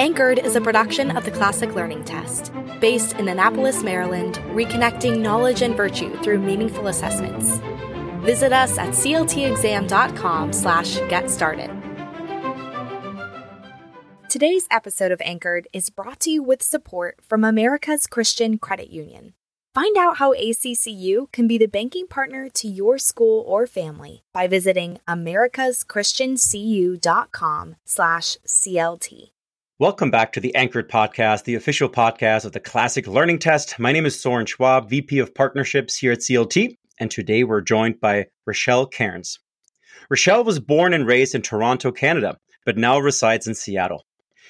[0.00, 5.60] Anchored is a production of the Classic Learning Test, based in Annapolis, Maryland, reconnecting knowledge
[5.60, 7.60] and virtue through meaningful assessments.
[8.24, 11.68] Visit us at cltexam.com slash get started.
[14.30, 19.34] Today's episode of Anchored is brought to you with support from America's Christian Credit Union.
[19.74, 24.46] Find out how ACCU can be the banking partner to your school or family by
[24.46, 29.32] visiting americaschristiancu.com slash CLT.
[29.80, 33.78] Welcome back to the Anchored Podcast, the official podcast of the Classic Learning Test.
[33.78, 37.98] My name is Soren Schwab, VP of Partnerships here at CLT, and today we're joined
[37.98, 39.38] by Rachelle Kearns.
[40.12, 44.04] Rachelle was born and raised in Toronto, Canada, but now resides in Seattle.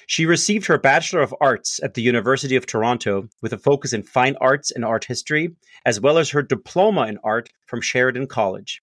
[0.05, 4.03] She received her Bachelor of Arts at the University of Toronto with a focus in
[4.03, 8.81] fine arts and art history, as well as her diploma in art from Sheridan College.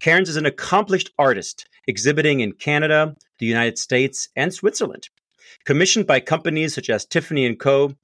[0.00, 5.08] Kearns is an accomplished artist, exhibiting in Canada, the United States, and Switzerland.
[5.64, 7.94] Commissioned by companies such as Tiffany & Co.,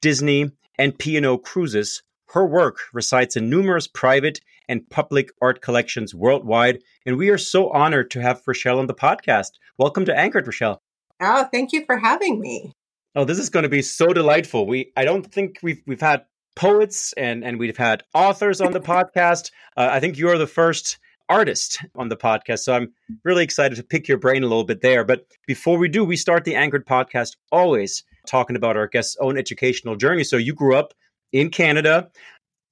[0.00, 6.82] Disney, and P&O Cruises, her work resides in numerous private and public art collections worldwide,
[7.04, 9.50] and we are so honored to have Rachelle on the podcast.
[9.76, 10.78] Welcome to Anchored, Rachelle.
[11.20, 12.72] Oh, thank you for having me.
[13.14, 14.66] Oh, this is going to be so delightful.
[14.66, 16.24] We I don't think we've we've had
[16.56, 19.50] poets and and we've had authors on the podcast.
[19.76, 22.60] Uh, I think you are the first artist on the podcast.
[22.60, 22.92] So I'm
[23.24, 25.04] really excited to pick your brain a little bit there.
[25.04, 29.36] But before we do, we start the Anchored podcast always talking about our guest's own
[29.36, 30.24] educational journey.
[30.24, 30.94] So you grew up
[31.32, 32.10] in Canada.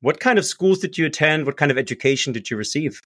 [0.00, 1.46] What kind of schools did you attend?
[1.46, 3.00] What kind of education did you receive?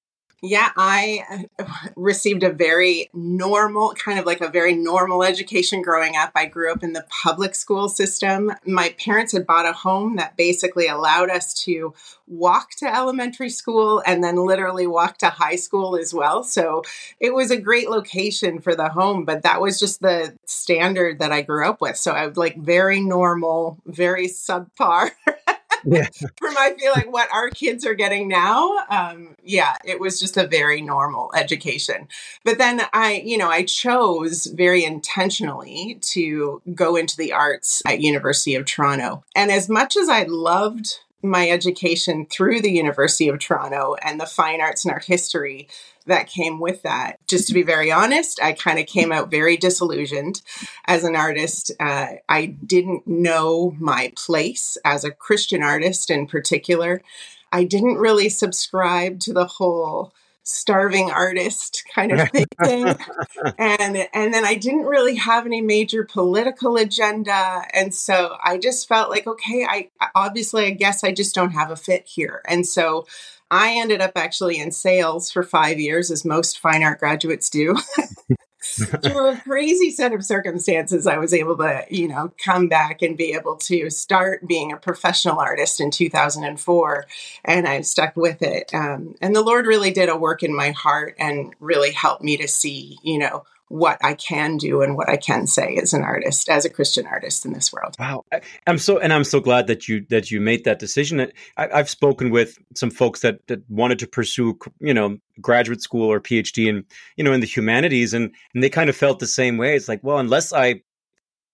[0.44, 1.64] Yeah, I uh,
[1.96, 6.32] received a very normal, kind of like a very normal education growing up.
[6.34, 8.52] I grew up in the public school system.
[8.66, 11.94] My parents had bought a home that basically allowed us to
[12.26, 16.44] walk to elementary school and then literally walk to high school as well.
[16.44, 16.82] So
[17.20, 21.32] it was a great location for the home, but that was just the standard that
[21.32, 21.96] I grew up with.
[21.96, 25.12] So I was like very normal, very subpar.
[25.86, 26.08] yeah.
[26.38, 28.78] from I feel like what our kids are getting now.
[28.88, 32.08] Um, yeah, it was just a very normal education.
[32.44, 38.00] But then I, you know, I chose very intentionally to go into the arts at
[38.00, 39.24] University of Toronto.
[39.34, 44.26] And as much as I loved my education through the University of Toronto and the
[44.26, 45.68] fine arts and art history
[46.06, 47.18] that came with that.
[47.26, 50.42] Just to be very honest, I kind of came out very disillusioned
[50.86, 51.70] as an artist.
[51.80, 57.02] Uh, I didn't know my place as a Christian artist in particular.
[57.52, 60.12] I didn't really subscribe to the whole
[60.46, 62.28] starving artist kind of
[62.62, 62.94] thing
[63.58, 68.86] and and then I didn't really have any major political agenda and so I just
[68.86, 72.66] felt like okay I obviously I guess I just don't have a fit here and
[72.66, 73.06] so
[73.50, 77.76] I ended up actually in sales for 5 years as most fine art graduates do
[78.64, 83.16] through a crazy set of circumstances, I was able to, you know, come back and
[83.16, 87.06] be able to start being a professional artist in 2004.
[87.44, 88.72] And I've stuck with it.
[88.74, 92.36] Um, and the Lord really did a work in my heart and really helped me
[92.38, 96.02] to see, you know, what I can do and what I can say as an
[96.02, 97.96] artist, as a Christian artist in this world.
[97.98, 98.24] Wow,
[98.66, 101.32] I'm so and I'm so glad that you that you made that decision.
[101.56, 106.10] I, have spoken with some folks that that wanted to pursue, you know, graduate school
[106.10, 106.84] or PhD in
[107.16, 109.76] you know in the humanities, and and they kind of felt the same way.
[109.76, 110.82] It's like, well, unless I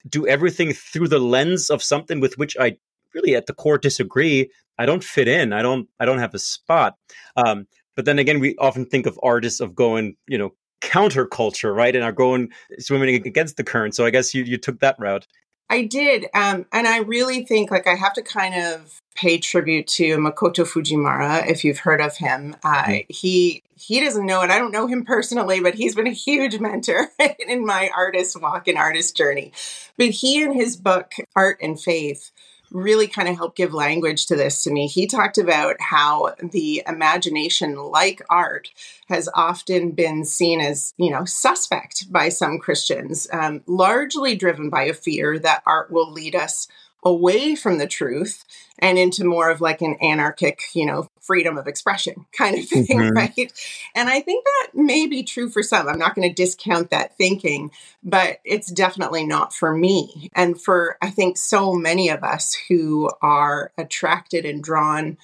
[0.08, 2.78] do everything through the lens of something with which I
[3.14, 5.52] really at the core disagree, I don't fit in.
[5.52, 6.96] I don't I don't have a spot.
[7.36, 7.66] Um,
[7.96, 11.94] but then again, we often think of artists of going, you know, counterculture, right?
[11.94, 13.94] And are going swimming against the current.
[13.94, 15.26] So I guess you, you took that route.
[15.70, 16.26] I did.
[16.34, 20.66] Um, and I really think like I have to kind of pay tribute to Makoto
[20.66, 22.56] Fujimura, if you've heard of him.
[22.64, 23.00] Uh, mm-hmm.
[23.08, 24.50] He he doesn't know it.
[24.50, 27.08] I don't know him personally, but he's been a huge mentor
[27.48, 29.52] in my artist walk and artist journey.
[29.96, 32.30] But he and his book Art and Faith
[32.70, 34.86] really kind of helped give language to this to me.
[34.86, 38.70] He talked about how the imagination, like art,
[39.08, 44.84] has often been seen as, you know, suspect by some Christians, um, largely driven by
[44.84, 46.68] a fear that art will lead us
[47.04, 48.44] away from the truth
[48.78, 52.86] and into more of like an anarchic, you know, freedom of expression kind of thing,
[52.86, 53.16] mm-hmm.
[53.16, 53.52] right?
[53.94, 55.88] And I think that may be true for some.
[55.88, 57.70] I'm not going to discount that thinking,
[58.02, 60.30] but it's definitely not for me.
[60.34, 65.18] And for, I think, so many of us who are attracted and drawn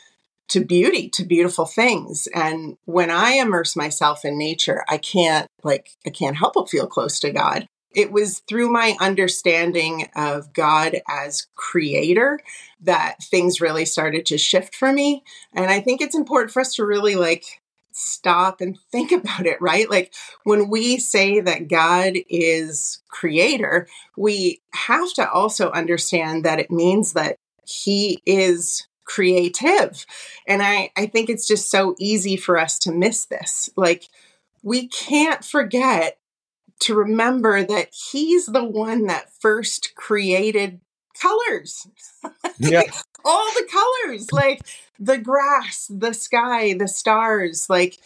[0.48, 2.28] to beauty, to beautiful things.
[2.32, 6.86] And when I immerse myself in nature, I can't like I can't help but feel
[6.86, 12.38] close to God it was through my understanding of God as creator
[12.82, 15.24] that things really started to shift for me.
[15.54, 17.62] And I think it's important for us to really like
[17.92, 19.90] stop and think about it, right?
[19.90, 20.12] Like
[20.44, 27.14] when we say that God is creator, we have to also understand that it means
[27.14, 30.04] that he is creative.
[30.46, 33.70] And I, I think it's just so easy for us to miss this.
[33.74, 34.08] Like,
[34.62, 36.18] we can't forget
[36.80, 40.80] to remember that he's the one that first created
[41.20, 41.86] colors.
[42.58, 42.82] Yeah.
[43.24, 44.60] All the colors, like
[45.00, 47.98] the grass, the sky, the stars, like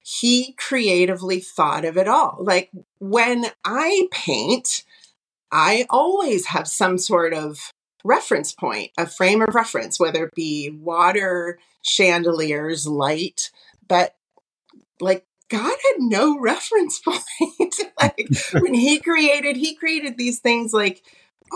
[0.00, 2.38] he creatively thought of it all.
[2.40, 2.70] Like
[3.00, 4.84] when I paint,
[5.50, 7.72] I always have some sort of
[8.04, 13.50] reference point, a frame of reference, whether it be water, chandeliers, light,
[13.88, 14.14] but
[15.00, 17.74] like God had no reference point.
[18.00, 21.02] like when he created, he created these things like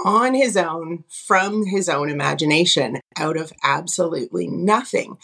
[0.05, 5.17] on his own from his own imagination out of absolutely nothing.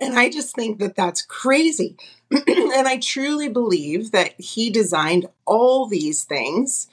[0.00, 1.96] And I just think that that's crazy.
[2.30, 6.88] and I truly believe that he designed all these things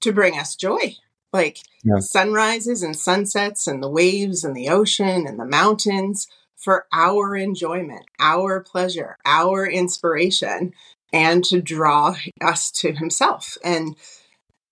[0.00, 0.96] to bring us joy
[1.32, 1.98] like yeah.
[1.98, 6.26] sunrises and sunsets and the waves and the ocean and the mountains
[6.62, 10.72] for our enjoyment, our pleasure, our inspiration,
[11.12, 13.58] and to draw us to himself.
[13.64, 13.96] And,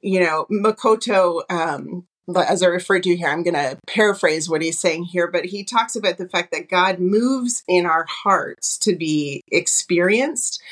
[0.00, 4.78] you know, Makoto, um, as I referred to here, I'm going to paraphrase what he's
[4.78, 8.94] saying here, but he talks about the fact that God moves in our hearts to
[8.94, 10.62] be experienced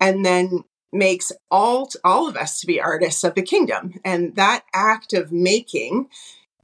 [0.00, 4.62] and then makes all all of us to be artists of the kingdom and that
[4.72, 6.08] act of making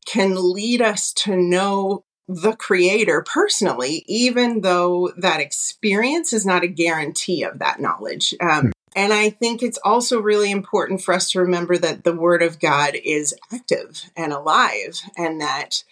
[0.06, 6.68] can lead us to know the creator personally even though that experience is not a
[6.68, 8.70] guarantee of that knowledge um, hmm.
[8.94, 12.60] and i think it's also really important for us to remember that the word of
[12.60, 15.82] god is active and alive and that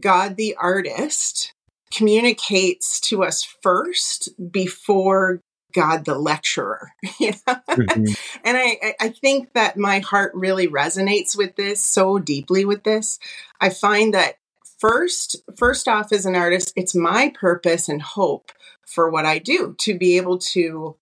[0.00, 1.52] god the artist
[1.92, 5.40] communicates to us first before
[5.72, 7.54] God the lecturer, you know?
[7.68, 8.12] Mm-hmm.
[8.44, 13.18] and I, I think that my heart really resonates with this so deeply with this.
[13.60, 14.36] I find that
[14.78, 18.52] first, first off, as an artist, it's my purpose and hope
[18.86, 20.96] for what I do to be able to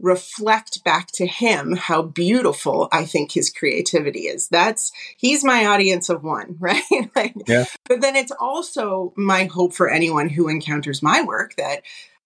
[0.00, 4.48] reflect back to him how beautiful I think his creativity is.
[4.48, 6.82] That's he's my audience of one, right?
[7.14, 7.64] like, yeah.
[7.88, 11.82] But then it's also my hope for anyone who encounters my work that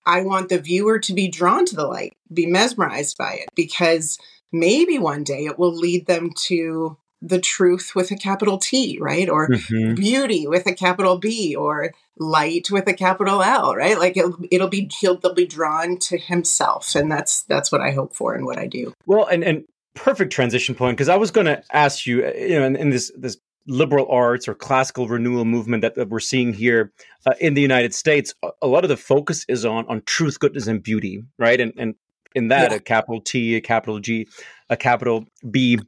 [0.07, 4.19] I want the viewer to be drawn to the light, be mesmerized by it, because
[4.51, 9.29] maybe one day it will lead them to the truth with a capital T, right?
[9.29, 9.95] Or mm-hmm.
[9.95, 13.99] beauty with a capital B, or light with a capital L, right?
[13.99, 17.93] Like it'll, it'll be he'll they'll be drawn to himself, and that's that's what I
[17.93, 18.93] hope for and what I do.
[19.07, 22.67] Well, and and perfect transition point because I was going to ask you, you know,
[22.67, 23.37] in, in, this this
[23.67, 26.93] liberal arts or classical renewal movement that, that we're seeing here
[27.27, 30.39] uh, in the United States, a, a, lot of the focus is on on truth,
[30.39, 31.61] goodness, and beauty, right?
[31.61, 31.95] And and
[32.35, 32.77] in that, yeah.
[32.77, 34.29] a capital T, a capital G,
[34.71, 35.79] a capital B.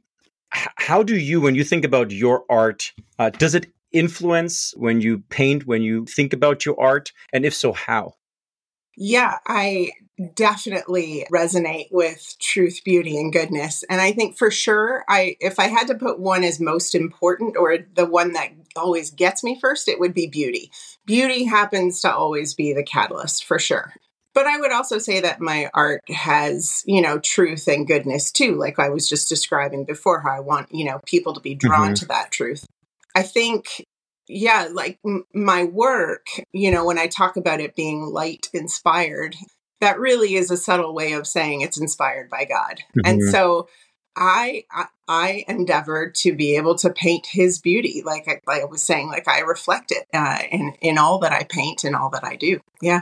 [0.51, 5.19] How do you, when you think about your art, uh, does it influence when you
[5.29, 8.15] paint, when you think about your art, and if so, how?
[8.97, 9.91] Yeah, I
[10.35, 13.83] definitely resonate with truth, beauty, and goodness.
[13.89, 17.55] And I think for sure, I if I had to put one as most important
[17.57, 20.71] or the one that always gets me first, it would be beauty.
[21.05, 23.93] Beauty happens to always be the catalyst for sure.
[24.33, 28.55] But I would also say that my art has, you know, truth and goodness too.
[28.55, 31.87] Like I was just describing before, how I want, you know, people to be drawn
[31.87, 31.93] mm-hmm.
[31.95, 32.65] to that truth.
[33.13, 33.85] I think
[34.27, 39.35] yeah, like m- my work, you know, when I talk about it being light inspired,
[39.81, 42.79] that really is a subtle way of saying it's inspired by God.
[42.97, 43.01] Mm-hmm.
[43.05, 43.67] And so
[44.15, 48.65] I, I, I endeavored to be able to paint His beauty, like I, like I
[48.65, 52.09] was saying, like I reflect it uh, in in all that I paint and all
[52.11, 52.59] that I do.
[52.81, 53.01] Yeah,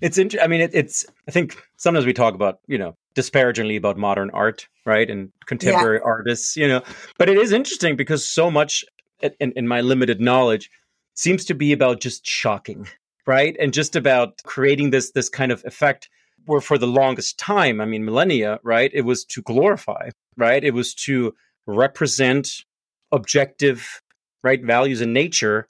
[0.00, 0.44] it's interesting.
[0.44, 1.06] I mean, it, it's.
[1.26, 5.98] I think sometimes we talk about you know disparagingly about modern art, right, and contemporary
[5.98, 6.06] yeah.
[6.06, 6.82] artists, you know,
[7.18, 8.84] but it is interesting because so much,
[9.20, 10.70] in, in my limited knowledge,
[11.14, 12.86] seems to be about just shocking
[13.28, 13.56] right?
[13.60, 16.08] And just about creating this this kind of effect
[16.46, 18.90] where for the longest time, I mean millennia, right?
[18.94, 20.64] It was to glorify, right?
[20.64, 21.34] It was to
[21.66, 22.64] represent
[23.12, 24.02] objective,
[24.42, 25.68] right, values in nature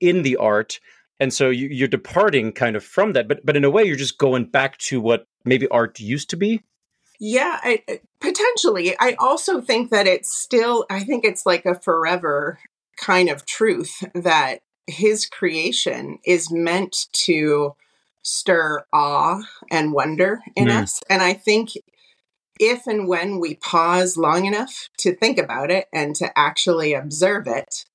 [0.00, 0.80] in the art.
[1.24, 3.96] And so you, are departing kind of from that, but but in a way, you're
[3.96, 6.60] just going back to what maybe art used to be.
[7.18, 7.82] Yeah, I,
[8.20, 8.94] potentially.
[9.00, 10.84] I also think that it's still.
[10.90, 12.58] I think it's like a forever
[12.98, 17.74] kind of truth that his creation is meant to
[18.20, 19.40] stir awe
[19.70, 20.82] and wonder in mm.
[20.82, 21.00] us.
[21.08, 21.70] And I think
[22.60, 27.46] if and when we pause long enough to think about it and to actually observe
[27.46, 27.86] it,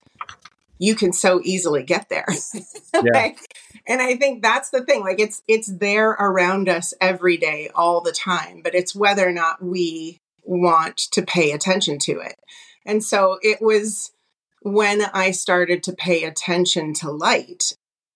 [0.79, 2.25] you can so easily get there.
[2.91, 3.11] Yeah.
[3.13, 3.37] like,
[3.87, 5.01] and I think that's the thing.
[5.01, 8.61] Like it's it's there around us every day, all the time.
[8.61, 12.35] But it's whether or not we want to pay attention to it.
[12.85, 14.11] And so it was
[14.63, 17.73] when I started to pay attention to light.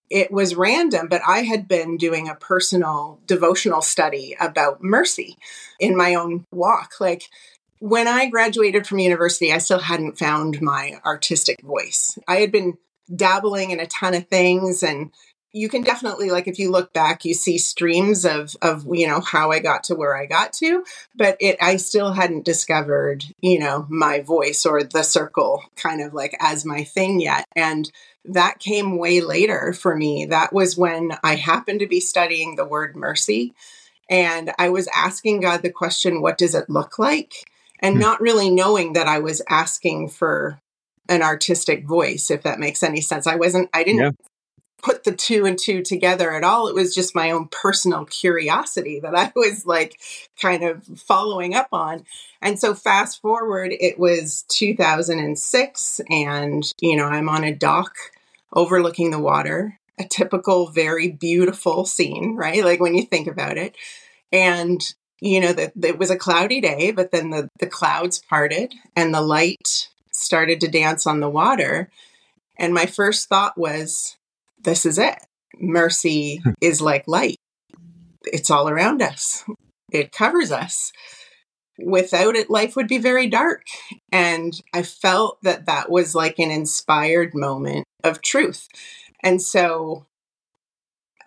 [0.10, 5.38] It was random, but I had been doing a personal devotional study about mercy
[5.79, 6.93] in my own walk.
[7.00, 7.29] Like
[7.84, 12.18] when I graduated from university, I still hadn't found my artistic voice.
[12.30, 12.78] I had been
[13.13, 15.12] dabbling in a ton of things and
[15.52, 19.20] you can definitely like if you look back you see streams of of you know
[19.20, 20.84] how i got to where i got to
[21.16, 26.13] but it i still hadn't discovered you know my voice or the circle kind of
[26.13, 27.46] like as my thing yet.
[27.56, 27.92] And
[28.25, 30.25] that came way later for me.
[30.25, 33.54] That was when i happened to be studying the word mercy
[34.10, 37.34] and i was asking god the question what does it look like
[37.84, 38.02] and hmm.
[38.02, 40.60] not really knowing that I was asking for
[41.10, 43.28] an artistic voice, if that makes any sense.
[43.28, 44.12] I wasn't, I didn't yeah.
[44.82, 46.70] put the two and two together at all.
[46.70, 50.00] It was just my own personal curiosity that I was like
[50.42, 52.06] kind of following up on.
[52.42, 57.96] And so fast forward, it was 2006, and, you know, I'm on a dock
[58.54, 62.63] overlooking the water, a typical, very beautiful scene, right?
[62.63, 63.75] Like when you think about it.
[64.32, 64.82] And
[65.24, 69.13] you know that it was a cloudy day but then the, the clouds parted and
[69.13, 71.89] the light started to dance on the water.
[72.58, 74.18] And my first thought was
[74.62, 75.20] this is it.
[75.60, 76.51] Mercy hmm.
[76.62, 77.38] is like light.
[78.25, 79.44] It's all around us.
[79.92, 80.92] It covers us.
[81.80, 83.63] Without it life would be very dark.
[84.12, 88.68] And i felt that that was like an inspired moment of truth.
[89.22, 90.06] And so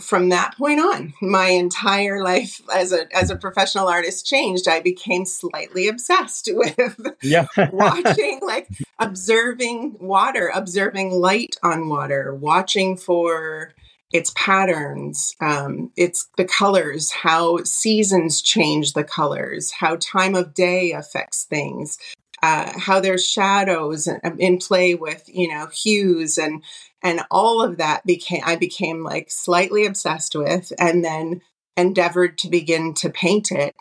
[0.01, 4.69] from that point on, my entire life as a as a professional artist changed.
[4.69, 7.47] I became slightly obsessed with yeah.
[7.73, 13.73] watching, like observing water, observing light on water, watching for
[14.13, 20.93] its patterns, um, it's the colors, how seasons change the colors, how time of day
[20.93, 21.99] affects things,
[22.43, 26.63] uh, how there's shadows in play with you know hues and
[27.03, 31.41] and all of that became i became like slightly obsessed with and then
[31.77, 33.75] endeavored to begin to paint it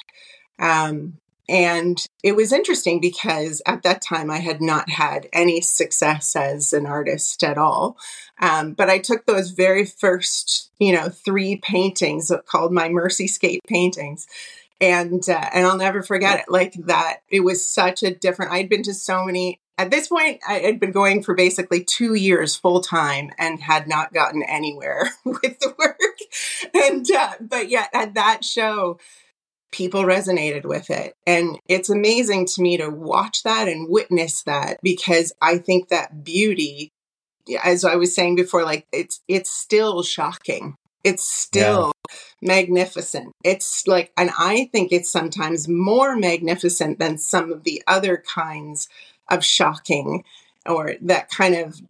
[0.60, 1.18] um,
[1.48, 6.74] and it was interesting because at that time I had not had any success as
[6.74, 7.98] an artist at all.
[8.42, 14.26] Um, but I took those very first, you know, three paintings called my Mercyscape paintings
[14.82, 16.46] and uh, and I'll never forget it.
[16.50, 18.52] Like that, it was such a different.
[18.52, 19.60] I'd been to so many.
[19.78, 23.88] At this point, I had been going for basically two years full time and had
[23.88, 26.00] not gotten anywhere with the work.
[26.74, 29.00] And uh, but yet at that show,
[29.72, 34.78] people resonated with it, and it's amazing to me to watch that and witness that
[34.82, 36.92] because I think that beauty,
[37.64, 42.16] as I was saying before, like it's it's still shocking it's still yeah.
[42.42, 43.32] magnificent.
[43.44, 48.90] It's like, and I think it's sometimes more magnificent than some of the other kinds
[49.30, 50.24] of shocking
[50.66, 51.82] or that kind of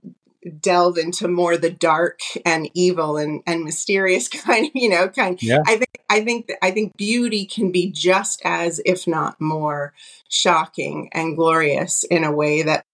[0.60, 5.58] delve into more the dark and evil and, and mysterious kind you know kind yeah.
[5.66, 9.92] i think i think i think beauty can be just as if not more
[10.30, 12.86] shocking and glorious in a way that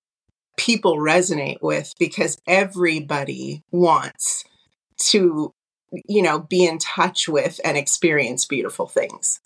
[0.55, 4.45] people resonate with because everybody wants
[4.97, 5.53] to
[6.07, 9.39] you know, be in touch with and experience beautiful things.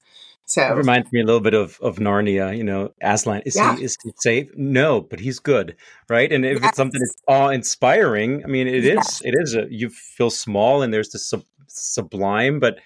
[0.48, 2.56] So it reminds me a little bit of of Narnia.
[2.56, 3.76] You know, Aslan is yeah.
[3.76, 4.50] he is he safe?
[4.56, 5.76] No, but he's good,
[6.10, 6.32] right?
[6.32, 6.70] And if yes.
[6.70, 9.22] it's something that's awe inspiring, I mean, it is.
[9.24, 9.56] It is.
[9.56, 12.80] A, you feel small, and there's the sub- sublime, but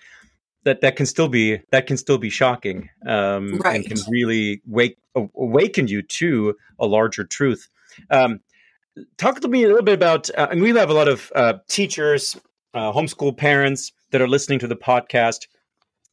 [0.63, 3.75] that that can still be that can still be shocking, um, right.
[3.75, 7.67] and can really wake awaken you to a larger truth.
[8.09, 8.39] Um,
[9.17, 11.53] talk to me a little bit about, uh, and we have a lot of uh,
[11.67, 12.37] teachers
[12.73, 15.47] uh, homeschool parents that are listening to the podcast,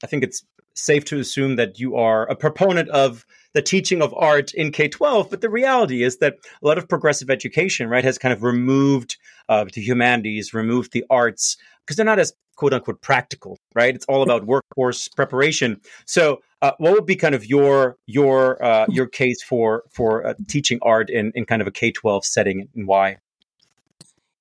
[0.03, 0.45] I think it's
[0.77, 4.87] safe to assume that you are a proponent of the teaching of art in K
[4.89, 5.31] 12.
[5.31, 9.17] But the reality is that a lot of progressive education, right, has kind of removed
[9.49, 13.95] uh, the humanities, removed the arts, because they're not as quote unquote practical, right?
[13.95, 15.81] It's all about workforce preparation.
[16.05, 20.35] So, uh, what would be kind of your your uh, your case for for uh,
[20.49, 23.19] teaching art in, in kind of a K twelve setting and why?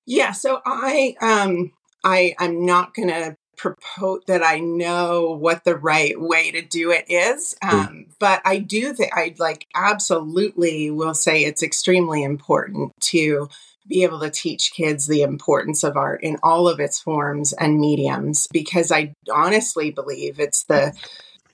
[0.06, 1.72] Yeah, so I um
[2.06, 6.92] I, I'm not going to propose that I know what the right way to do
[6.92, 7.56] it is.
[7.64, 7.76] Hmm.
[7.76, 8.06] Um, mm.
[8.20, 13.50] But I do think I like absolutely will say it's extremely important to
[13.88, 17.80] be able to teach kids the importance of art in all of its forms and
[17.80, 20.94] mediums because I honestly believe it's the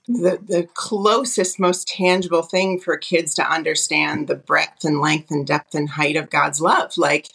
[0.08, 5.46] the, the closest, most tangible thing for kids to understand the breadth and length and
[5.46, 6.98] depth and height of God's love.
[6.98, 7.30] Like,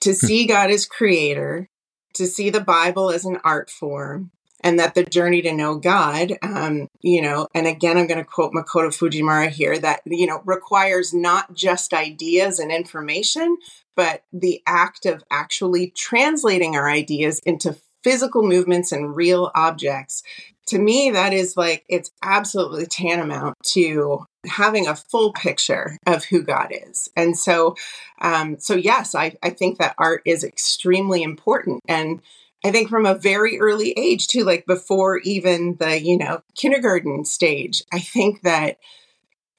[0.00, 1.68] to see God as creator,
[2.14, 4.30] to see the Bible as an art form,
[4.60, 8.24] and that the journey to know God, um, you know, and again, I'm going to
[8.24, 13.58] quote Makoto Fujimura here that, you know, requires not just ideas and information,
[13.94, 20.22] but the act of actually translating our ideas into physical movements and real objects.
[20.68, 26.42] To me, that is like, it's absolutely tantamount to having a full picture of who
[26.42, 27.08] God is.
[27.16, 27.76] And so,
[28.20, 31.80] um, so yes, I, I think that art is extremely important.
[31.86, 32.22] And
[32.64, 37.26] I think from a very early age too, like before even the, you know, kindergarten
[37.26, 38.78] stage, I think that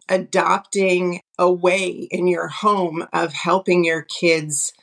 [0.10, 4.74] adopting a way in your home of helping your kids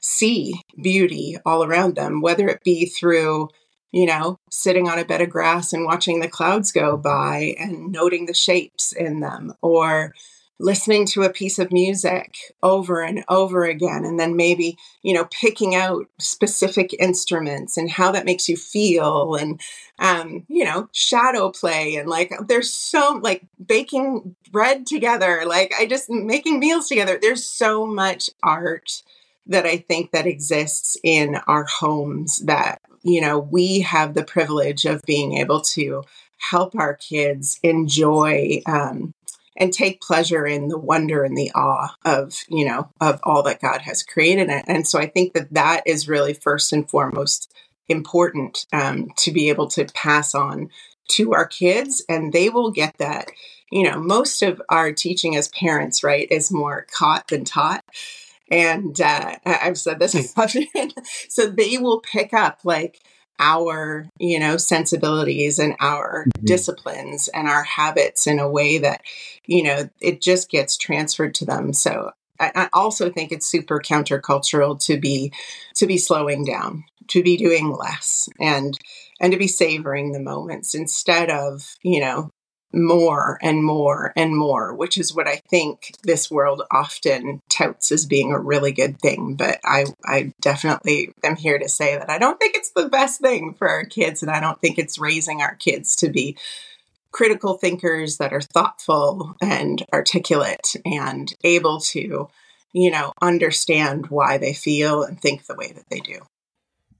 [0.00, 3.48] see beauty all around them, whether it be through,
[3.92, 7.92] you know, sitting on a bed of grass and watching the clouds go by and
[7.92, 10.14] noting the shapes in them, or
[10.58, 15.24] listening to a piece of music over and over again and then maybe you know
[15.30, 19.60] picking out specific instruments and how that makes you feel and
[19.98, 25.86] um you know shadow play and like there's so like baking bread together like i
[25.86, 27.18] just making meals together.
[27.20, 29.02] There's so much art
[29.46, 34.84] that i think that exists in our homes that you know we have the privilege
[34.84, 36.04] of being able to
[36.38, 39.14] help our kids enjoy um,
[39.56, 43.60] and take pleasure in the wonder and the awe of you know of all that
[43.60, 44.50] god has created.
[44.50, 47.52] And so i think that that is really first and foremost
[47.88, 50.70] important um, to be able to pass on
[51.08, 53.30] to our kids and they will get that.
[53.70, 57.84] You know most of our teaching as parents right is more caught than taught
[58.50, 60.14] and uh, i've said this
[61.28, 63.00] so they will pick up like
[63.38, 66.44] our you know sensibilities and our mm-hmm.
[66.44, 69.02] disciplines and our habits in a way that
[69.46, 73.80] you know it just gets transferred to them so I, I also think it's super
[73.80, 75.32] countercultural to be
[75.76, 78.78] to be slowing down to be doing less and
[79.20, 82.30] and to be savoring the moments instead of you know
[82.72, 88.06] more and more and more, which is what I think this world often touts as
[88.06, 89.34] being a really good thing.
[89.34, 93.20] But I, I definitely am here to say that I don't think it's the best
[93.20, 96.36] thing for our kids, and I don't think it's raising our kids to be
[97.12, 102.28] critical thinkers that are thoughtful and articulate and able to,
[102.72, 106.20] you know, understand why they feel and think the way that they do.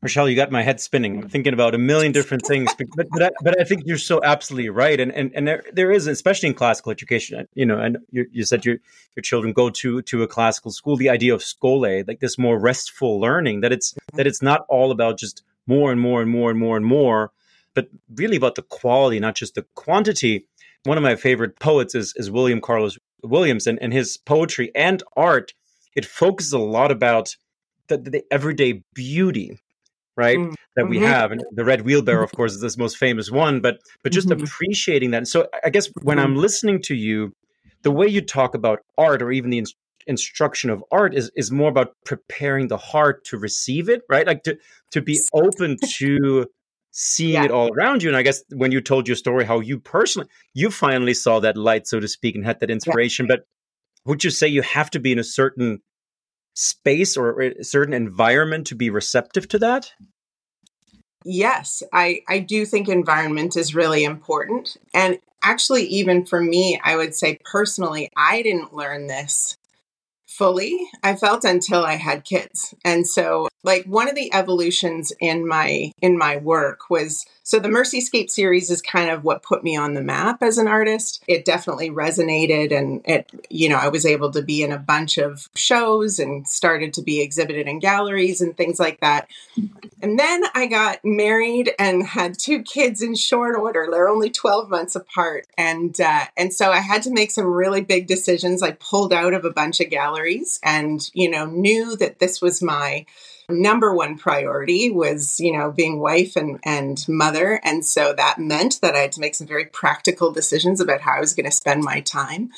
[0.04, 1.22] Rachelle, you got my head spinning.
[1.22, 4.20] I'm thinking about a million different things, but but I, but I think you're so
[4.24, 7.98] absolutely right, and and and there, there is, especially in classical education, you know, and
[8.10, 8.78] you, you said your
[9.14, 10.96] your children go to to a classical school.
[10.96, 14.16] The idea of skole, like this more restful learning, that it's mm-hmm.
[14.16, 17.30] that it's not all about just more and more and more and more and more,
[17.74, 20.46] but really about the quality, not just the quantity.
[20.82, 25.00] One of my favorite poets is is William Carlos Williams, and, and his poetry and
[25.16, 25.54] art
[25.94, 27.36] it focuses a lot about
[27.88, 29.58] the, the everyday beauty
[30.16, 30.54] right mm-hmm.
[30.76, 31.06] that we mm-hmm.
[31.06, 34.28] have and the red wheelbarrow of course is this most famous one but but just
[34.28, 34.42] mm-hmm.
[34.42, 36.40] appreciating that so i guess when i'm mm-hmm.
[36.40, 37.34] listening to you
[37.82, 39.66] the way you talk about art or even the in-
[40.06, 44.42] instruction of art is is more about preparing the heart to receive it right like
[44.42, 44.56] to
[44.90, 46.46] to be open to
[46.90, 47.44] seeing yeah.
[47.44, 50.28] it all around you and i guess when you told your story how you personally
[50.54, 53.36] you finally saw that light so to speak and had that inspiration yeah.
[53.36, 53.46] but
[54.04, 55.80] would you say you have to be in a certain
[56.54, 59.92] space or a certain environment to be receptive to that?
[61.24, 64.76] Yes, I, I do think environment is really important.
[64.92, 69.56] And actually, even for me, I would say personally, I didn't learn this
[70.32, 75.46] fully i felt until i had kids and so like one of the evolutions in
[75.46, 79.76] my in my work was so the mercyscape series is kind of what put me
[79.76, 81.22] on the map as an artist.
[81.26, 85.18] It definitely resonated and it you know i was able to be in a bunch
[85.18, 89.28] of shows and started to be exhibited in galleries and things like that.
[90.00, 93.88] And then i got married and had two kids in short order.
[93.90, 95.46] They're only 12 months apart.
[95.58, 98.62] And uh, and so i had to make some really big decisions.
[98.62, 102.62] I pulled out of a bunch of galleries and, you know, knew that this was
[102.62, 103.06] my
[103.48, 107.60] number one priority was, you know, being wife and, and mother.
[107.64, 111.16] And so that meant that I had to make some very practical decisions about how
[111.16, 112.50] I was going to spend my time.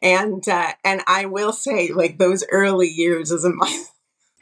[0.00, 3.84] And, uh, and I will say, like those early years as a mother,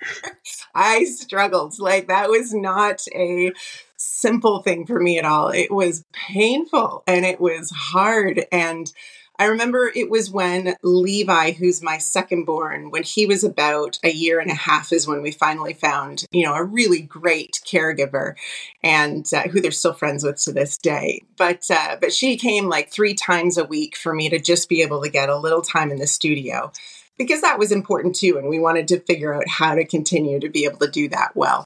[0.74, 1.78] I struggled.
[1.78, 3.52] Like that was not a
[3.96, 5.48] simple thing for me at all.
[5.48, 8.44] It was painful and it was hard.
[8.52, 8.92] And
[9.38, 14.10] I remember it was when Levi, who's my second born, when he was about a
[14.10, 18.34] year and a half, is when we finally found, you know, a really great caregiver,
[18.82, 21.22] and uh, who they're still friends with to this day.
[21.36, 24.82] But uh, but she came like three times a week for me to just be
[24.82, 26.72] able to get a little time in the studio.
[27.18, 28.38] because that was important too.
[28.38, 31.32] And we wanted to figure out how to continue to be able to do that
[31.34, 31.64] well.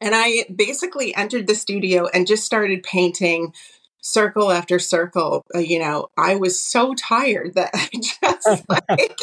[0.00, 3.54] And I basically entered the studio and just started painting
[4.06, 5.44] circle after circle.
[5.54, 9.20] Uh, you know, I was so tired that I just like,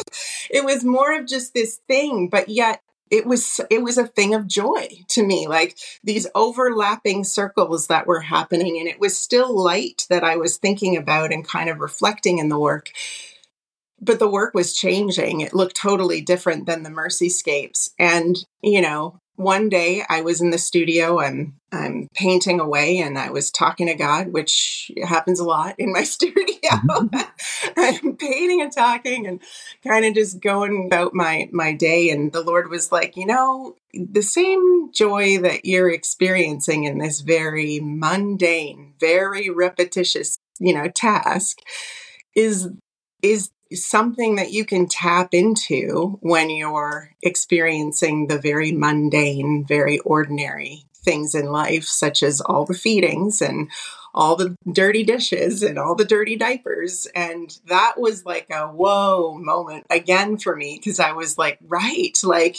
[0.50, 4.34] it was more of just this thing, but yet it was it was a thing
[4.34, 9.54] of joy to me like these overlapping circles that were happening and it was still
[9.62, 12.90] light that i was thinking about and kind of reflecting in the work
[14.00, 19.20] but the work was changing it looked totally different than the mercyscapes and you know
[19.36, 23.88] one day I was in the studio, I'm I'm painting away and I was talking
[23.88, 26.44] to God, which happens a lot in my studio.
[26.62, 27.70] Mm-hmm.
[27.76, 29.40] I'm painting and talking and
[29.86, 33.76] kind of just going about my my day and the Lord was like, "You know,
[33.92, 41.58] the same joy that you're experiencing in this very mundane, very repetitious, you know, task
[42.34, 42.68] is
[43.24, 50.84] is something that you can tap into when you're experiencing the very mundane, very ordinary
[51.04, 53.70] things in life, such as all the feedings and
[54.14, 57.06] all the dirty dishes and all the dirty diapers.
[57.14, 62.16] And that was like a whoa moment again for me because I was like, right,
[62.22, 62.58] like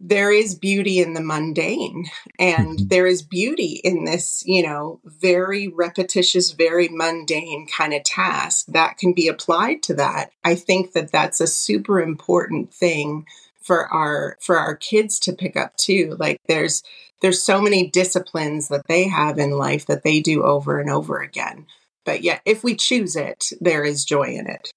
[0.00, 2.06] there is beauty in the mundane
[2.38, 2.88] and mm-hmm.
[2.88, 8.96] there is beauty in this you know very repetitious very mundane kind of task that
[8.98, 10.30] can be applied to that.
[10.44, 13.26] I think that that's a super important thing
[13.60, 16.16] for our for our kids to pick up too.
[16.18, 16.82] Like there's
[17.20, 21.20] there's so many disciplines that they have in life that they do over and over
[21.20, 21.66] again.
[22.04, 24.70] But yet if we choose it there is joy in it.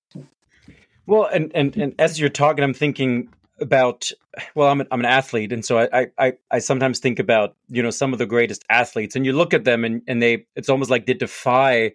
[1.05, 3.29] Well and and, and as you're talking i'm thinking
[3.61, 4.11] about
[4.55, 7.83] well I'm an, I'm an athlete and so I, I i sometimes think about you
[7.83, 10.69] know some of the greatest athletes and you look at them and and they it's
[10.69, 11.91] almost like they defy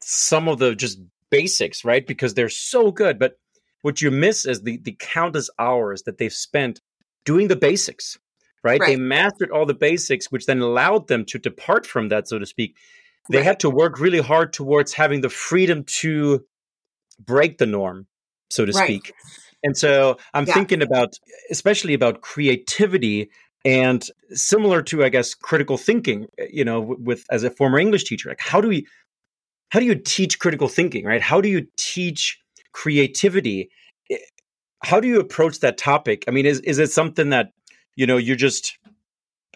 [0.00, 0.98] some of the just
[1.30, 3.38] basics right because they're so good but
[3.82, 6.80] what you miss is the the countless hours that they've spent
[7.24, 8.18] doing the basics
[8.64, 8.88] right, right.
[8.88, 12.46] they mastered all the basics which then allowed them to depart from that so to
[12.46, 12.76] speak
[13.30, 13.44] they right.
[13.44, 16.44] had to work really hard towards having the freedom to
[17.24, 18.06] break the norm
[18.50, 18.84] so to right.
[18.84, 19.12] speak
[19.62, 20.54] and so I'm yeah.
[20.54, 21.14] thinking about,
[21.50, 23.30] especially about creativity
[23.64, 28.04] and similar to, I guess, critical thinking, eh, you know, with as a former English
[28.04, 28.86] teacher, like how do we,
[29.70, 31.20] how do you teach critical thinking, right?
[31.20, 32.38] How do you teach
[32.72, 33.70] creativity?
[34.10, 34.16] Eh,
[34.84, 36.24] how do you approach that topic?
[36.28, 37.48] I mean, is, is it something that,
[37.96, 38.78] you know, you're just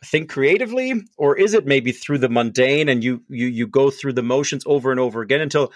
[0.04, 4.12] think creatively or is it maybe through the mundane and you you you go through
[4.12, 5.72] the motions over and over again until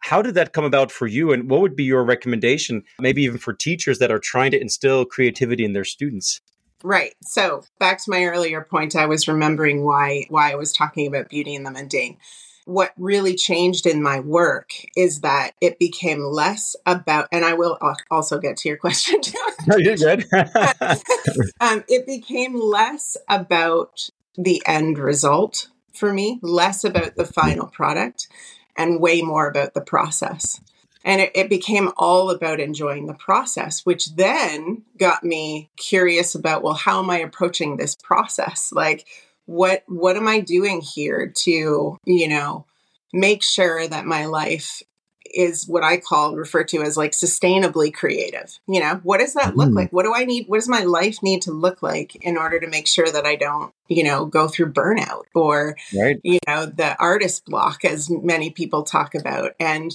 [0.00, 1.32] how did that come about for you?
[1.32, 5.04] And what would be your recommendation maybe even for teachers that are trying to instill
[5.04, 6.40] creativity in their students?
[6.82, 7.14] Right.
[7.22, 11.28] So back to my earlier point i was remembering why why i was talking about
[11.28, 12.16] beauty in the mundane
[12.64, 17.78] what really changed in my work is that it became less about, and I will
[18.10, 19.38] also get to your question too.
[19.66, 20.24] no, you're good.
[21.60, 28.28] um, it became less about the end result for me, less about the final product,
[28.76, 30.60] and way more about the process.
[31.04, 36.62] And it, it, became all about enjoying the process, which then got me curious about
[36.62, 38.70] well, how am I approaching this process?
[38.70, 39.06] Like,
[39.50, 42.66] what what am I doing here to, you know,
[43.12, 44.80] make sure that my life
[45.24, 48.60] is what I call refer to as like sustainably creative.
[48.68, 49.74] You know, what does that look mm.
[49.74, 49.92] like?
[49.92, 50.46] What do I need?
[50.46, 53.34] What does my life need to look like in order to make sure that I
[53.34, 56.20] don't, you know, go through burnout or, right.
[56.22, 59.54] you know, the artist block, as many people talk about.
[59.58, 59.90] And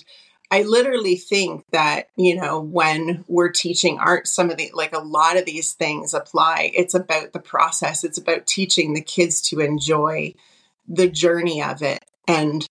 [0.55, 4.99] I literally think that, you know, when we're teaching art, some of the, like a
[4.99, 6.71] lot of these things apply.
[6.73, 10.33] It's about the process, it's about teaching the kids to enjoy
[10.87, 12.65] the journey of it and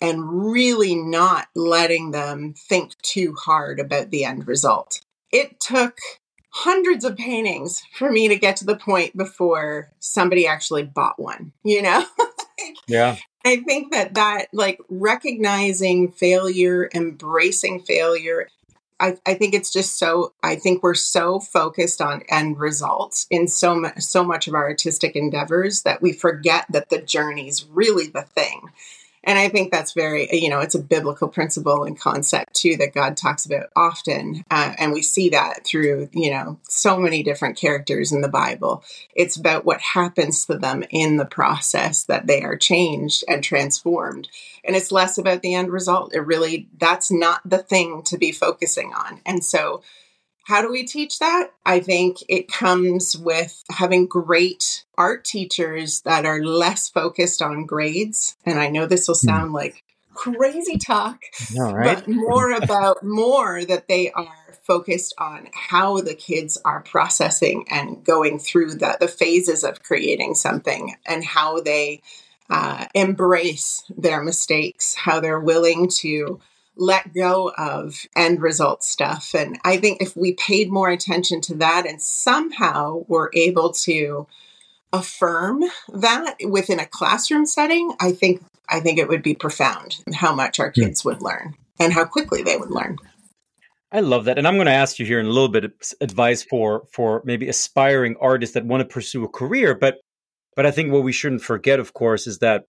[0.00, 5.00] and really not letting them think too hard about the end result.
[5.32, 5.98] It took
[6.50, 11.50] hundreds of paintings for me to get to the point before somebody actually bought one,
[11.64, 12.04] you know?
[12.86, 13.16] yeah.
[13.44, 18.48] I think that that like recognizing failure, embracing failure,
[18.98, 23.48] I, I think it's just so I think we're so focused on end results in
[23.48, 28.06] so much so much of our artistic endeavors that we forget that the journey's really
[28.06, 28.70] the thing.
[29.24, 32.94] And I think that's very, you know, it's a biblical principle and concept too that
[32.94, 34.44] God talks about often.
[34.50, 38.84] Uh, and we see that through, you know, so many different characters in the Bible.
[39.14, 44.28] It's about what happens to them in the process that they are changed and transformed.
[44.62, 46.14] And it's less about the end result.
[46.14, 49.20] It really, that's not the thing to be focusing on.
[49.24, 49.82] And so,
[50.44, 51.50] how do we teach that?
[51.64, 58.36] I think it comes with having great art teachers that are less focused on grades.
[58.44, 59.26] And I know this will hmm.
[59.26, 61.22] sound like crazy talk,
[61.58, 61.96] right?
[61.96, 68.02] but more about more that they are focused on how the kids are processing and
[68.04, 72.00] going through the, the phases of creating something and how they
[72.48, 76.40] uh, embrace their mistakes, how they're willing to
[76.76, 79.34] let go of end result stuff.
[79.34, 84.26] And I think if we paid more attention to that and somehow were able to
[84.92, 90.34] affirm that within a classroom setting, I think I think it would be profound how
[90.34, 90.82] much our hmm.
[90.82, 92.98] kids would learn and how quickly they would learn.
[93.92, 95.72] I love that, and I'm going to ask you here in a little bit of
[96.00, 99.74] advice for for maybe aspiring artists that want to pursue a career.
[99.74, 100.00] But
[100.56, 102.64] but I think what we shouldn't forget, of course, is that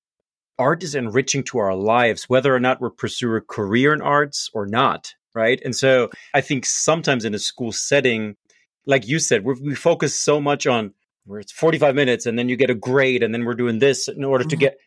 [0.58, 4.50] art is enriching to our lives, whether or not we're pursuing a career in arts
[4.54, 5.62] or not, right?
[5.64, 8.36] And so I think sometimes in a school setting,
[8.86, 10.94] like you said, we focus so much on
[11.26, 14.08] where it's 45 minutes and then you get a grade and then we're doing this
[14.08, 14.62] in order to mm-hmm.
[14.62, 14.78] get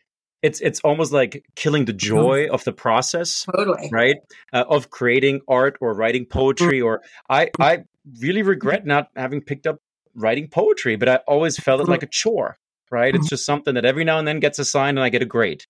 [0.41, 2.15] it's it's almost like killing the mm-hmm.
[2.15, 4.17] joy of the process totally right
[4.53, 7.79] uh, of creating art or writing poetry or i i
[8.21, 9.79] really regret not having picked up
[10.15, 12.57] writing poetry but i always felt it like a chore
[12.91, 15.25] right it's just something that every now and then gets assigned and i get a
[15.25, 15.63] grade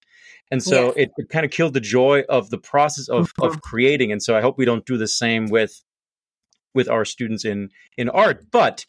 [0.52, 1.04] and so yeah.
[1.04, 3.60] it, it kind of killed the joy of the process of of mm-hmm.
[3.60, 5.84] creating and so i hope we don't do the same with
[6.74, 8.86] with our students in in art but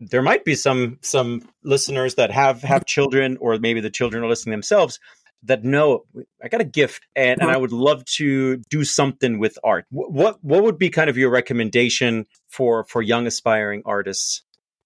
[0.00, 4.28] there might be some some listeners that have have children or maybe the children are
[4.28, 4.98] listening themselves
[5.44, 6.04] that know
[6.42, 9.86] I got a gift and, and I would love to do something with art.
[9.90, 14.42] What what would be kind of your recommendation for for young aspiring artists?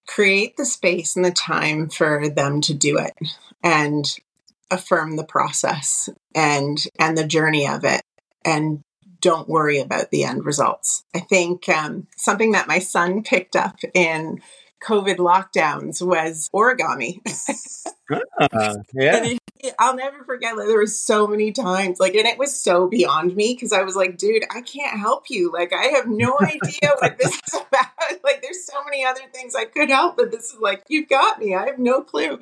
[0.07, 3.13] Create the space and the time for them to do it
[3.63, 4.17] and
[4.71, 8.01] affirm the process and and the journey of it
[8.43, 8.83] and
[9.21, 11.03] don't worry about the end results.
[11.15, 14.41] I think um, something that my son picked up in
[14.81, 17.19] COVID lockdowns was origami.
[18.39, 19.23] uh, yeah.
[19.59, 20.55] It, I'll never forget.
[20.55, 23.81] Like, there was so many times, like, and it was so beyond me because I
[23.81, 25.51] was like, dude, I can't help you.
[25.51, 27.87] Like, I have no idea what this is about.
[28.23, 31.39] Like, there's so many other things I could help, but this is like, you've got
[31.39, 31.55] me.
[31.55, 32.39] I have no clue.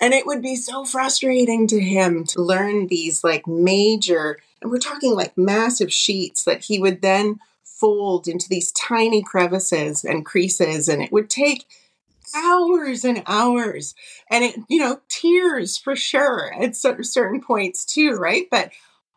[0.00, 4.78] And it would be so frustrating to him to learn these like major, and we're
[4.78, 7.40] talking like massive sheets that he would then
[7.76, 11.66] fold into these tiny crevices and creases, and it would take
[12.34, 13.94] hours and hours
[14.30, 18.46] and it you know tears for sure at certain points too right?
[18.50, 18.70] But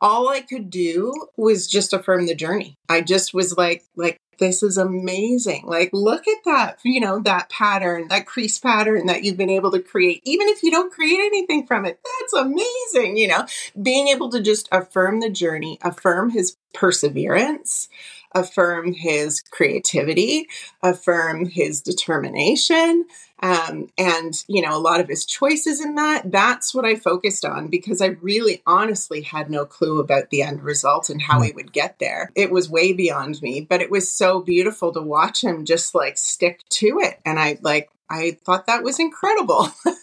[0.04, 2.76] all i could do was just affirm the journey.
[2.90, 5.66] I just was like like this is amazing.
[5.68, 9.72] Like look at that you know that pattern that crease pattern that you've been able
[9.72, 10.22] to create.
[10.24, 13.46] Even if you don't create anything from it that's amazing you know?
[13.82, 17.90] Being able to just affirm the journey affirm his perseverance
[18.34, 20.48] affirm his creativity,
[20.82, 23.06] affirm his determination,
[23.44, 26.32] um, and you know a lot of his choices in that.
[26.32, 30.64] That's what I focused on because I really, honestly, had no clue about the end
[30.64, 32.32] result and how he would get there.
[32.36, 36.18] It was way beyond me, but it was so beautiful to watch him just like
[36.18, 39.70] stick to it, and I like I thought that was incredible.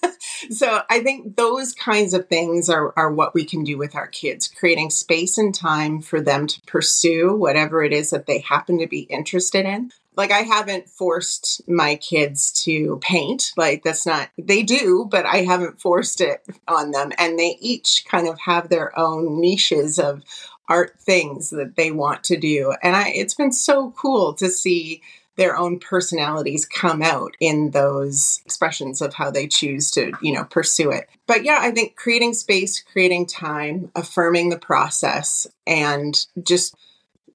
[0.51, 4.07] so I think those kinds of things are, are what we can do with our
[4.07, 8.79] kids, creating space and time for them to pursue whatever it is that they happen
[8.79, 9.91] to be interested in.
[10.17, 13.53] Like I haven't forced my kids to paint.
[13.57, 17.13] Like that's not they do, but I haven't forced it on them.
[17.19, 20.25] And they each kind of have their own niches of
[20.69, 22.75] art things that they want to do.
[22.83, 25.03] And I it's been so cool to see
[25.39, 30.45] their own personalities come out in those expressions of how they choose to, you know,
[30.45, 31.09] pursue it.
[31.29, 36.75] But yeah, I think creating space, creating time, affirming the process, and just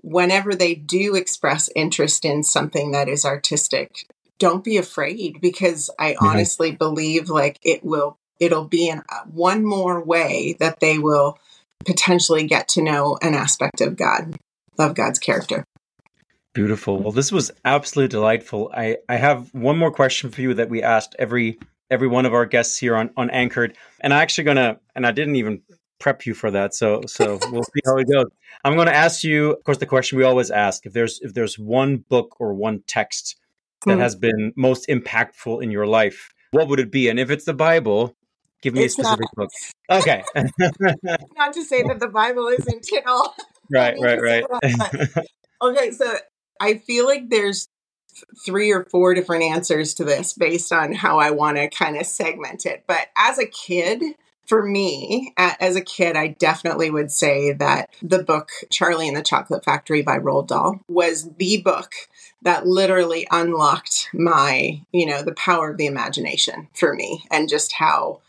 [0.02, 4.06] whenever they do express interest in something that is artistic,
[4.38, 6.26] don't be afraid because I mm-hmm.
[6.26, 11.40] honestly believe like it will it'll be in uh, one more way that they will
[11.86, 14.36] potentially get to know an aspect of God,
[14.78, 15.64] of God's character.
[16.54, 17.00] Beautiful.
[17.00, 18.72] Well, this was absolutely delightful.
[18.76, 22.34] I, I have one more question for you that we asked every every one of
[22.34, 23.76] our guests here on, on Anchored.
[24.02, 25.62] And I'm actually gonna and I didn't even
[26.00, 26.76] prep you for that.
[26.76, 28.28] So so we'll see how it goes.
[28.64, 30.86] I'm gonna ask you, of course, the question we always ask.
[30.86, 33.36] If there's if there's one book or one text
[33.86, 34.02] that mm.
[34.02, 37.10] has been most impactful in your life, what would it be?
[37.10, 38.16] And if it's the Bible,
[38.62, 39.50] give me it's a specific not.
[39.50, 39.52] book.
[39.90, 40.24] Okay.
[41.36, 43.28] not to say that the Bible isn't, you know.
[43.72, 44.44] Right, right, right.
[45.62, 46.18] okay, so
[46.60, 47.68] I feel like there's
[48.46, 52.06] three or four different answers to this based on how I want to kind of
[52.06, 52.84] segment it.
[52.88, 54.04] But as a kid,
[54.46, 59.24] for me, as a kid, I definitely would say that the book Charlie and the
[59.24, 61.94] Chocolate Factory by Roald Dahl was the book
[62.42, 67.72] that literally unlocked my, you know, the power of the imagination for me and just
[67.72, 68.22] how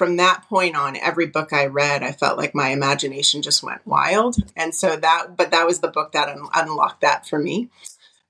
[0.00, 3.86] from that point on, every book I read, I felt like my imagination just went
[3.86, 4.36] wild.
[4.56, 7.68] And so that, but that was the book that un- unlocked that for me.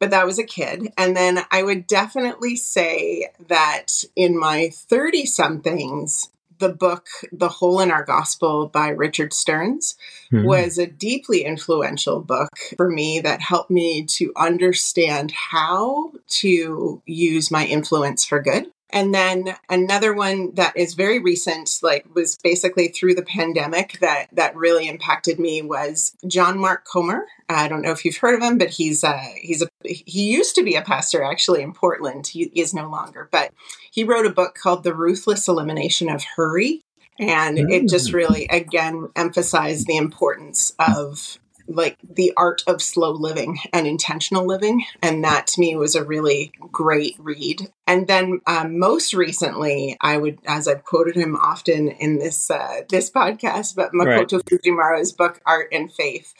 [0.01, 0.93] But that was a kid.
[0.99, 7.79] And then I would definitely say that in my 30 somethings, the book The Hole
[7.79, 9.97] in Our Gospel by Richard Stearns
[10.33, 10.45] mm-hmm.
[10.45, 17.53] was a deeply influential book for me that helped me to understand how to use
[17.53, 18.73] my influence for good.
[18.93, 24.29] And then another one that is very recent, like was basically through the pandemic that
[24.33, 27.27] that really impacted me was John Mark Comer.
[27.49, 30.55] I don't know if you've heard of him, but he's uh, he's a he used
[30.57, 32.27] to be a pastor actually in Portland.
[32.27, 33.53] He is no longer, but
[33.91, 36.83] he wrote a book called The Ruthless Elimination of Hurry,
[37.19, 38.15] and it just mm.
[38.15, 41.39] really again emphasized the importance of
[41.71, 44.85] like the art of slow living and intentional living.
[45.03, 47.71] And that to me was a really great read.
[47.87, 52.83] And then um, most recently, I would, as I've quoted him often in this uh,
[52.89, 54.45] this podcast, but Makoto right.
[54.45, 56.35] Fujimura's book Art and Faith.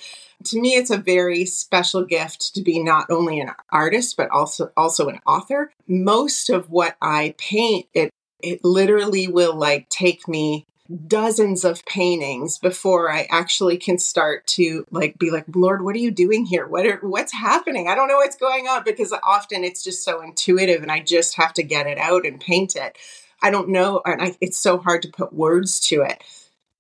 [0.45, 4.73] To me, it's a very special gift to be not only an artist but also
[4.77, 5.73] also an author.
[5.87, 8.11] Most of what I paint, it
[8.43, 10.67] it literally will like take me
[11.07, 16.01] dozens of paintings before I actually can start to like be like, Lord, what are
[16.01, 16.67] you doing here?
[16.67, 17.89] What are, what's happening?
[17.89, 21.37] I don't know what's going on because often it's just so intuitive and I just
[21.37, 22.97] have to get it out and paint it.
[23.43, 26.23] I don't know, and I, it's so hard to put words to it.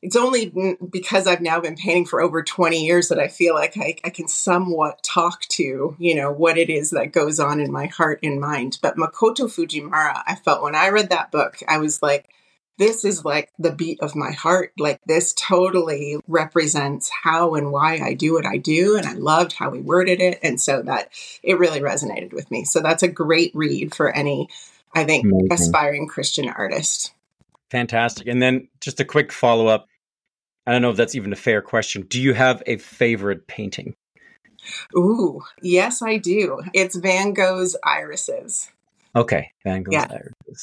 [0.02, 3.76] It's only because I've now been painting for over 20 years that I feel like
[3.76, 7.70] I, I can somewhat talk to, you know, what it is that goes on in
[7.70, 8.78] my heart and mind.
[8.80, 12.30] But Makoto Fujimura, I felt when I read that book, I was like,
[12.80, 14.72] this is like the beat of my heart.
[14.78, 18.96] Like this totally represents how and why I do what I do.
[18.96, 20.40] And I loved how he worded it.
[20.42, 21.10] And so that
[21.42, 22.64] it really resonated with me.
[22.64, 24.48] So that's a great read for any,
[24.94, 25.48] I think, Amazing.
[25.52, 27.12] aspiring Christian artist.
[27.70, 28.26] Fantastic.
[28.26, 29.86] And then just a quick follow up.
[30.66, 32.06] I don't know if that's even a fair question.
[32.08, 33.94] Do you have a favorite painting?
[34.96, 36.62] Ooh, yes, I do.
[36.72, 38.70] It's Van Gogh's Irises.
[39.14, 40.06] Okay, yeah.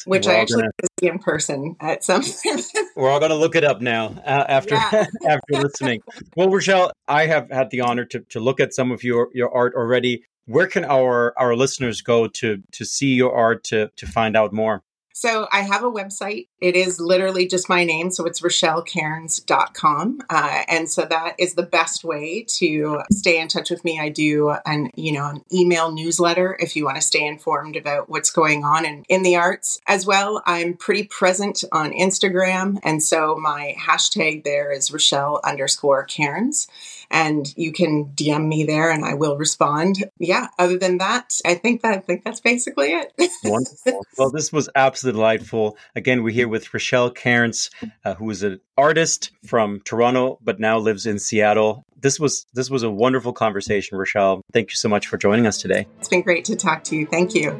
[0.05, 2.23] Which We're I actually gonna, see in person at some.
[2.95, 5.05] We're all going to look it up now uh, after yeah.
[5.27, 6.01] after listening.
[6.35, 9.53] Well, Rachelle, I have had the honor to to look at some of your your
[9.53, 10.23] art already.
[10.45, 14.53] Where can our our listeners go to to see your art to to find out
[14.53, 14.81] more?
[15.17, 16.47] So I have a website.
[16.61, 18.11] It is literally just my name.
[18.11, 20.19] So it's rachellekearns.com.
[20.29, 23.99] Uh, and so that is the best way to stay in touch with me.
[23.99, 28.11] I do an, you know, an email newsletter if you want to stay informed about
[28.11, 30.43] what's going on in, in the arts as well.
[30.45, 32.77] I'm pretty present on Instagram.
[32.83, 36.67] And so my hashtag there is Rachelle underscore Kearns
[37.09, 39.97] and you can DM me there and I will respond.
[40.19, 43.13] Yeah, other than that, I think that I think that's basically it.
[43.43, 44.05] Wonderful.
[44.17, 45.77] Well, this was absolutely delightful.
[45.95, 47.69] Again, we're here with Rachelle Kearns,
[48.03, 51.83] uh, who is an artist from Toronto but now lives in Seattle.
[51.99, 54.41] This was this was a wonderful conversation, Rachelle.
[54.53, 55.87] Thank you so much for joining us today.
[55.99, 57.05] It's been great to talk to you.
[57.05, 57.51] Thank you.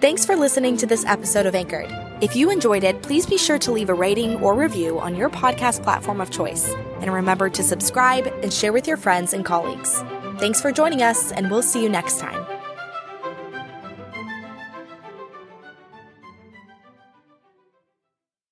[0.00, 2.11] Thanks for listening to this episode of Anchored.
[2.22, 5.28] If you enjoyed it, please be sure to leave a rating or review on your
[5.28, 6.72] podcast platform of choice.
[7.00, 10.04] And remember to subscribe and share with your friends and colleagues.
[10.38, 12.61] Thanks for joining us, and we'll see you next time.